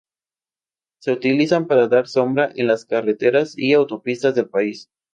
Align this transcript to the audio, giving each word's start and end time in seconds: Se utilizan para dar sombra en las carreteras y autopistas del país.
Se 0.99 1.11
utilizan 1.11 1.67
para 1.67 1.87
dar 1.87 2.07
sombra 2.07 2.51
en 2.55 2.65
las 2.65 2.85
carreteras 2.85 3.53
y 3.55 3.73
autopistas 3.73 4.33
del 4.33 4.49
país. 4.49 4.89